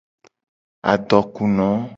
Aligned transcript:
Adokuno. 0.91 1.69